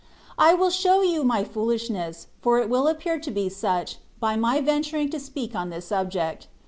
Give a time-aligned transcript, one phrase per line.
[0.01, 0.03] ^^*
[0.35, 4.59] I will show you my foolishness, for it will appear to be such, by my
[4.59, 6.47] venturing to speak on this subject.